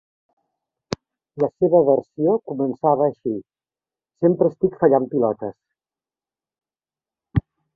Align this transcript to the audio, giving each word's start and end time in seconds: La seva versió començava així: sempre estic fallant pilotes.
La 1.43 1.49
seva 1.63 1.81
versió 1.89 2.33
començava 2.53 3.05
així: 3.09 3.35
sempre 4.27 4.51
estic 4.55 4.81
fallant 4.83 5.07
pilotes. 5.13 5.57